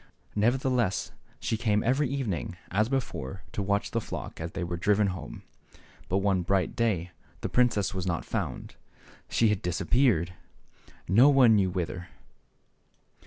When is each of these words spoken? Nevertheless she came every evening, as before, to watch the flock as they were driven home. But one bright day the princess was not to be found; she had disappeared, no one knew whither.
Nevertheless 0.33 1.11
she 1.39 1.57
came 1.57 1.83
every 1.83 2.09
evening, 2.09 2.57
as 2.71 2.89
before, 2.89 3.43
to 3.51 3.61
watch 3.61 3.91
the 3.91 4.01
flock 4.01 4.41
as 4.41 4.53
they 4.53 4.63
were 4.63 4.75
driven 4.75 5.05
home. 5.13 5.43
But 6.09 6.17
one 6.25 6.41
bright 6.41 6.75
day 6.75 7.11
the 7.41 7.49
princess 7.49 7.93
was 7.93 8.07
not 8.07 8.23
to 8.23 8.27
be 8.27 8.31
found; 8.31 8.75
she 9.29 9.49
had 9.49 9.61
disappeared, 9.61 10.33
no 11.07 11.29
one 11.29 11.55
knew 11.55 11.69
whither. 11.69 12.07